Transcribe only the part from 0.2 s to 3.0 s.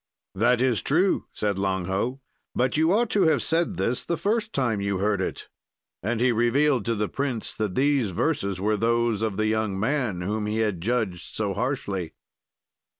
"'That is true,' said Lang Ho, 'but you